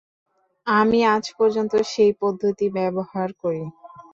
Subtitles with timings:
[0.67, 3.63] আমি আজ পর্যন্ত সেই পদ্ধতি ব্যবহার করি।